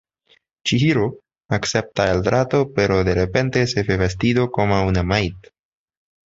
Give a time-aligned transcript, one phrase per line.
[0.69, 1.03] Chihiro
[1.57, 5.35] acepta el trato, pero, de repente, se ve vestido como una maid.